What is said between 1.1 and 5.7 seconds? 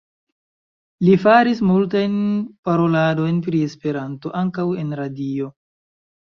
faris multajn paroladojn pri Esperanto, ankaŭ en radio.